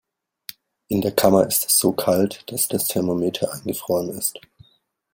In 0.87 1.01
der 1.01 1.11
Kammer 1.11 1.45
ist 1.45 1.67
es 1.67 1.77
so 1.77 1.91
kalt, 1.91 2.51
dass 2.51 2.67
das 2.67 2.87
Thermometer 2.87 3.53
eingefroren 3.53 4.09
ist. 4.09 4.39